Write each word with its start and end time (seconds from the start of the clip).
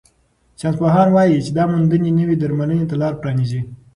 ساینسپوهان 0.59 1.07
وايي 1.11 1.37
چې 1.45 1.51
دا 1.57 1.63
موندنې 1.71 2.09
نوې 2.19 2.35
درملنې 2.41 2.85
ته 2.89 2.95
لار 3.01 3.13
پرانیزي. 3.21 3.61